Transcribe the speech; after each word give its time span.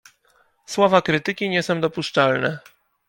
"Słowa 0.65 1.01
krytyki 1.01 1.49
nie 1.49 1.63
są 1.63 1.81
dopuszczalne." 1.81 2.59